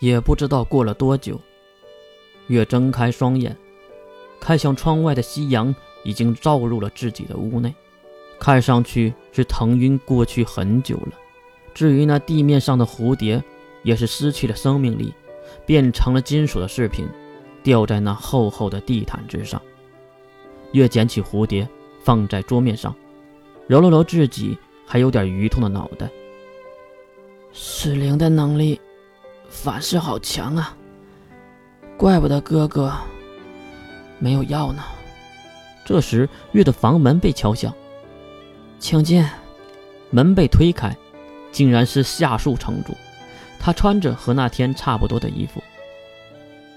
[0.00, 1.40] 也不知道过了多久，
[2.48, 3.56] 月睁开双眼，
[4.40, 7.72] 看向窗外的夕阳已经照入了自己的屋内，
[8.38, 11.12] 看上去是腾晕过去很久了。
[11.74, 13.42] 至于那地面上的蝴蝶，
[13.82, 15.12] 也是失去了生命力，
[15.66, 17.06] 变成了金属的饰品，
[17.62, 19.60] 吊在那厚厚的地毯之上。
[20.72, 21.68] 月捡起蝴蝶，
[22.02, 22.94] 放在桌面上，
[23.66, 24.56] 揉了揉自己
[24.86, 26.08] 还有点鱼痛的脑袋。
[27.52, 28.80] 失灵的能力。
[29.62, 30.74] 反噬好强啊！
[31.98, 32.90] 怪不得哥哥
[34.18, 34.82] 没有药呢。
[35.84, 37.70] 这时，月的房门被敲响，
[38.78, 39.22] 请进。
[40.08, 40.96] 门被推开，
[41.52, 42.96] 竟然是夏树城主。
[43.58, 45.62] 他穿着和那天差不多的衣服。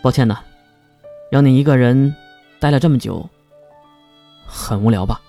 [0.00, 0.38] 抱歉呐，
[1.32, 2.14] 让你一个人
[2.60, 3.28] 待了这么久，
[4.46, 5.20] 很无聊吧？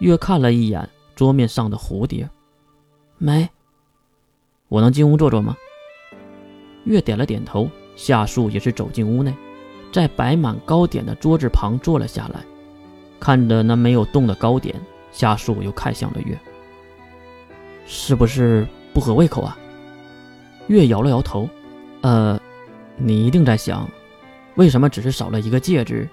[0.00, 2.28] 月看了一眼桌面上的蝴蝶，
[3.16, 3.48] 没。
[4.68, 5.56] 我能进屋坐坐吗？
[6.84, 9.34] 月点了点头，夏树也是走进屋内，
[9.92, 12.40] 在摆满糕点的桌子旁坐了下来，
[13.18, 14.74] 看着那没有动的糕点，
[15.12, 16.38] 夏树又看向了月
[17.86, 19.58] ：“是不是不合胃口啊？”
[20.68, 21.48] 月摇了摇头
[22.02, 22.40] ：“呃，
[22.96, 23.88] 你一定在想，
[24.54, 26.08] 为什么只是少了一个戒指，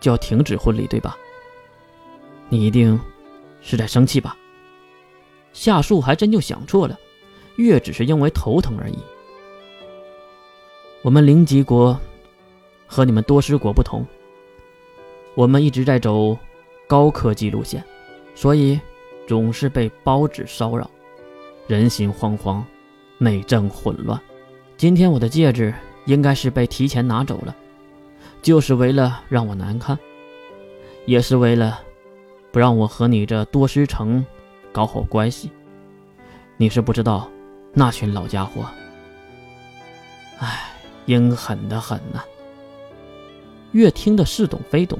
[0.00, 1.16] 就要停止婚礼，对吧？
[2.48, 2.98] 你一定
[3.60, 4.36] 是在生气吧？”
[5.52, 6.96] 夏树还真就想错了，
[7.56, 8.98] 月只是因为头疼而已。
[11.02, 11.98] 我们灵吉国
[12.86, 14.04] 和你们多师国不同，
[15.34, 16.36] 我们一直在走
[16.88, 17.84] 高科技路线，
[18.34, 18.80] 所以
[19.28, 20.90] 总是被包纸骚扰，
[21.68, 22.62] 人心惶惶，
[23.18, 24.20] 内政混乱。
[24.76, 25.72] 今天我的戒指
[26.06, 27.54] 应该是被提前拿走了，
[28.42, 29.96] 就是为了让我难堪，
[31.04, 31.80] 也是为了
[32.50, 34.24] 不让我和你这多师城
[34.72, 35.52] 搞好关系。
[36.56, 37.30] 你是不知道，
[37.72, 38.64] 那群老家伙，
[40.40, 40.65] 唉。
[41.06, 42.22] 阴狠的很呐。
[43.72, 44.98] 越听得似懂非懂，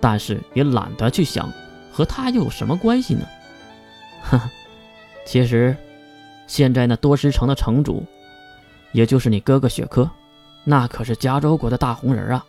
[0.00, 1.52] 但是也懒得去想，
[1.92, 3.26] 和他又有什么关系呢？
[4.22, 4.50] 呵呵，
[5.24, 5.76] 其实，
[6.46, 8.04] 现在那多石城的城主，
[8.92, 10.08] 也就是你哥哥雪珂，
[10.64, 12.44] 那可是加州国的大红人啊。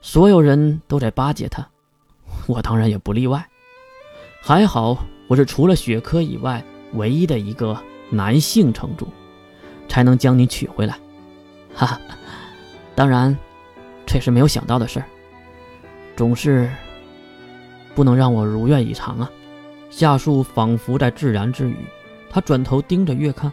[0.00, 1.66] 所有人都在巴结他，
[2.46, 3.48] 我当然也不例外。
[4.40, 4.98] 还好
[5.28, 6.64] 我是除了雪珂以外
[6.94, 7.76] 唯一的一个
[8.10, 9.08] 男性城主，
[9.88, 10.98] 才能将你娶回来。
[11.74, 12.00] 哈哈，
[12.94, 13.36] 当然，
[14.06, 15.06] 这是没有想到的事儿。
[16.14, 16.70] 总是
[17.94, 19.30] 不能让我如愿以偿啊！
[19.90, 21.76] 夏树仿佛在自言自语，
[22.30, 23.52] 他转头盯着月看，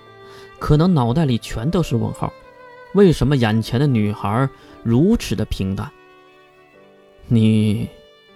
[0.59, 2.31] 可能脑袋里全都是问号。
[2.93, 4.47] 为什么眼前的女孩
[4.83, 5.89] 如此的平淡？
[7.27, 7.87] 你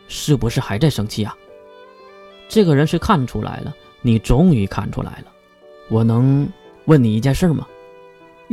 [0.07, 1.35] 是不是还在生气啊？
[2.47, 5.31] 这个人是看出来了，你终于看出来了。
[5.89, 6.47] 我能
[6.85, 7.67] 问你一件事吗？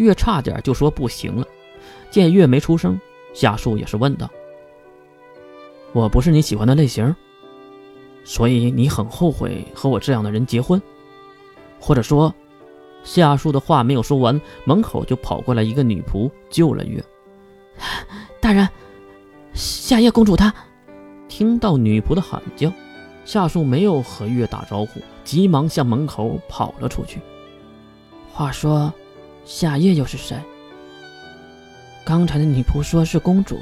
[0.00, 1.46] 月差点就说不行了，
[2.10, 2.98] 见月没出声，
[3.34, 4.28] 夏树也是问道
[5.92, 7.14] ：“我不是你喜欢的类型，
[8.24, 10.80] 所以你很后悔和我这样的人结婚？
[11.78, 12.34] 或者说……”
[13.02, 17.02] 夏树的话没有说完，门口就跑过来一个女仆救了月。
[18.40, 18.68] 大人，
[19.54, 20.52] 夏夜公主她……
[21.28, 22.70] 听到女仆的喊叫，
[23.24, 27.20] 夏树没有和月打招呼，急忙向门口跑了出去。
[28.32, 28.92] 话说。
[29.50, 30.40] 夏夜又是谁？
[32.04, 33.58] 刚才的女仆说是公主，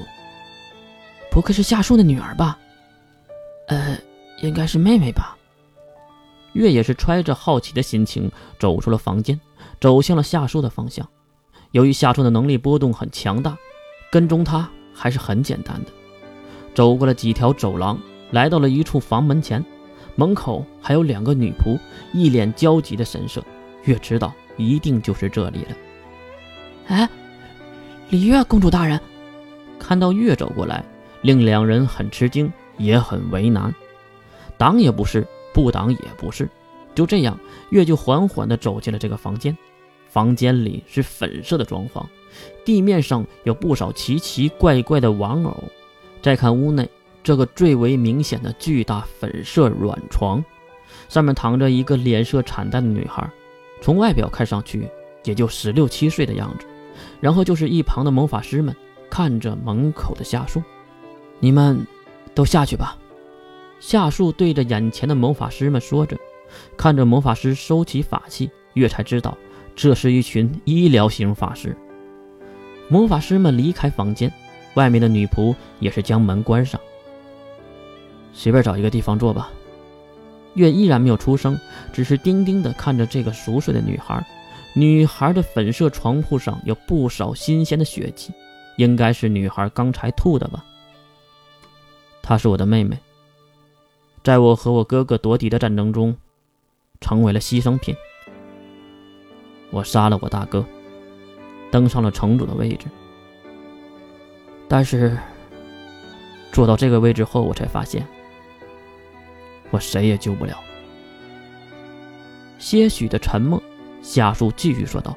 [1.31, 2.59] 不会是夏树的女儿吧？
[3.69, 3.97] 呃，
[4.43, 5.35] 应该是妹妹吧。
[6.53, 9.41] 月也是揣着好奇的心情走出了房间，
[9.81, 11.09] 走向了夏树的方向。
[11.71, 13.57] 由于夏树的能力波动很强大，
[14.13, 15.91] 跟踪他还是很简单的。
[16.75, 17.99] 走过了几条走廊，
[18.31, 19.65] 来到了一处房门前，
[20.17, 21.79] 门口还有两个女仆，
[22.13, 23.43] 一脸焦急的神色。
[23.85, 24.35] 月知道。
[24.59, 25.77] 一定就是这里了。
[26.89, 27.09] 哎，
[28.11, 29.01] 李月公主大人，
[29.79, 30.85] 看到月走过来，
[31.23, 33.75] 令两人很吃惊，也很为难，
[34.59, 36.47] 挡也不是，不挡也不是。
[36.95, 37.39] 就这样，
[37.71, 39.57] 月就缓缓地走进了这个房间。
[40.09, 42.05] 房间里是粉色的装潢，
[42.65, 45.65] 地面上有不少奇奇怪怪的玩偶。
[46.23, 46.89] 再看屋内
[47.23, 50.43] 这个最为明显的巨大粉色软床，
[51.11, 53.31] 上面躺着一个脸色惨淡的女孩。
[53.81, 54.89] 从外表看上去
[55.25, 56.67] 也就十六七岁的样子，
[57.21, 58.75] 然后就是一旁的魔法师们
[59.11, 60.63] 看着门口的夏树，
[61.41, 61.87] 你们
[62.35, 62.97] 都下去吧。
[63.81, 66.19] 夏树对着眼前的魔法师们说着，
[66.77, 69.37] 看着魔法师收起法器，月才知道
[69.77, 71.77] 这是一群医疗型法师。
[72.89, 74.33] 魔法师们离开房间，
[74.75, 76.81] 外面的女仆也是将门关上，
[78.33, 79.51] 随便找一个地方坐吧。
[80.59, 81.59] 月依然没有出声，
[81.93, 84.23] 只是定定地看着这个熟睡的女孩。
[84.75, 88.31] 女孩的粉色床铺上有不少新鲜的血迹，
[88.77, 90.63] 应该是女孩刚才吐的吧。
[92.23, 92.99] 她是我的妹妹，
[94.23, 96.15] 在我和我哥哥夺嫡的战争中，
[97.01, 97.97] 成为了牺牲品。
[99.71, 100.65] 我杀了我大哥，
[101.71, 102.87] 登上了城主的位置。
[104.69, 105.17] 但是，
[106.53, 108.07] 坐到这个位置后，我才发现，
[109.71, 110.59] 我谁也救不了。
[112.59, 113.63] 些许的沉默。
[114.01, 115.15] 夏树继续说道：“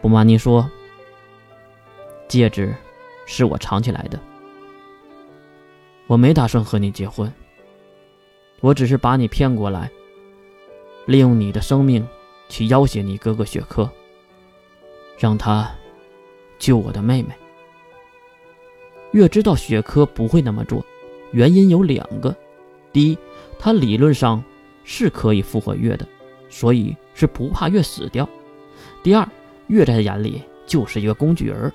[0.00, 0.68] 不瞒您说，
[2.26, 2.74] 戒指
[3.26, 4.18] 是我藏起来的。
[6.06, 7.30] 我没打算和你结婚，
[8.60, 9.90] 我只是把你骗过来，
[11.06, 12.04] 利用你的生命
[12.48, 13.88] 去要挟你哥哥雪珂，
[15.18, 15.70] 让他
[16.58, 17.34] 救我的妹妹。
[19.12, 20.84] 月知道雪珂不会那么做，
[21.32, 22.34] 原因有两个：
[22.94, 23.18] 第一，
[23.58, 24.42] 他理论上
[24.84, 26.08] 是可以复活月的。”
[26.48, 28.28] 所以是不怕月死掉。
[29.02, 29.28] 第二，
[29.66, 31.72] 月在他眼里就是一个工具人，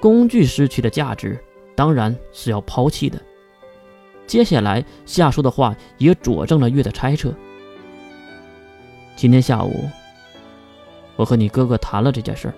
[0.00, 1.42] 工具失去的价值
[1.74, 3.20] 当然是要抛弃的。
[4.24, 7.34] 接下来夏叔的话也佐证了月的猜测。
[9.16, 9.90] 今天下午，
[11.16, 12.54] 我和你哥哥谈了这件事儿。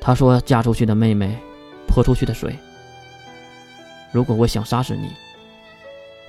[0.00, 1.36] 他说嫁出去的妹妹
[1.88, 2.56] 泼出去的水。
[4.12, 5.08] 如果我想杀死你，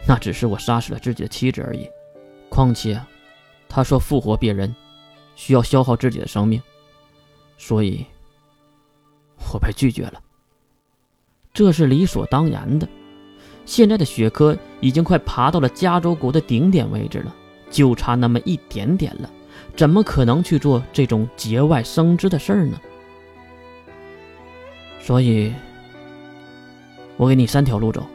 [0.08, 1.90] 那只是我杀死了自己的妻子而已。
[2.50, 3.00] 况且。
[3.76, 4.76] 他说：“复活别人，
[5.36, 6.62] 需要消耗自己的生命，
[7.58, 8.06] 所以，
[9.52, 10.22] 我被拒绝了。
[11.52, 12.88] 这是理所当然的。
[13.66, 17.36] 现在的雪珂已经快爬到了加州国的顶点位置了，
[17.72, 19.28] 就差那么一点点了，
[19.76, 22.80] 怎么可能去做这种节外生枝的事儿呢？
[25.02, 25.52] 所以，
[27.18, 28.06] 我给你三条路走。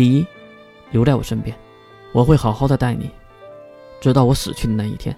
[0.00, 0.26] 第一，
[0.92, 1.54] 留在我身边，
[2.12, 3.10] 我会好好的待你。”
[4.00, 5.14] 直到我死去的那一天，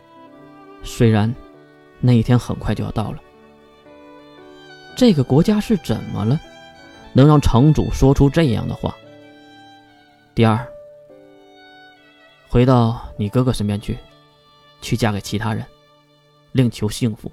[0.83, 1.33] 虽然
[2.01, 3.23] 那一天很快就要到了。
[4.97, 6.41] 这个国家是怎么了，
[7.13, 8.93] 能让城主说出这样的话？
[10.35, 10.67] 第二，
[12.49, 13.97] 回到你哥哥身边去，
[14.81, 15.65] 去嫁给其他人，
[16.51, 17.31] 另求幸福。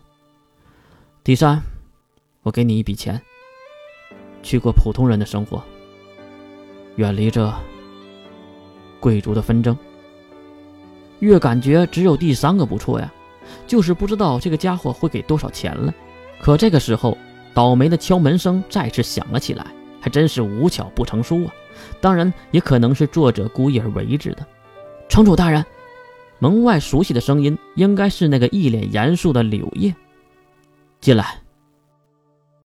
[1.24, 1.60] 第三，
[2.44, 3.20] 我给你一笔钱，
[4.44, 5.64] 去过普通人的生活，
[7.00, 7.50] 远离这
[9.00, 9.76] 贵族的纷争。
[11.20, 13.10] 越感觉只有第三个不错呀，
[13.66, 15.94] 就是不知道这个家伙会给多少钱了。
[16.42, 17.18] 可这个时候，
[17.54, 19.66] 倒霉的敲门声再次响了起来，
[20.02, 21.54] 还真是无巧不成书啊！
[22.02, 24.46] 当然，也可能是作者故意而为之的。
[25.08, 25.66] 城主大人，
[26.40, 29.96] 门外熟悉的声音，应该是那个一脸严肃的柳叶。
[31.00, 31.42] 进来。